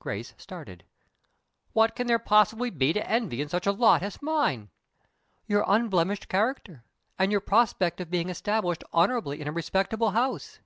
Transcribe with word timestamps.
Grace 0.00 0.34
started. 0.38 0.84
"What 1.72 1.94
can 1.94 2.08
there 2.08 2.18
possibly 2.18 2.68
be 2.68 2.92
to 2.94 3.08
envy 3.08 3.40
in 3.40 3.48
such 3.48 3.64
a 3.64 3.70
lot 3.70 4.02
as 4.02 4.20
mine?" 4.20 4.70
"Your 5.46 5.62
unblemished 5.68 6.28
character, 6.28 6.82
and 7.16 7.30
your 7.30 7.40
prospect 7.40 8.00
of 8.00 8.10
being 8.10 8.28
established 8.28 8.82
honorably 8.92 9.40
in 9.40 9.46
a 9.46 9.52
respectable 9.52 10.10
house." 10.10 10.58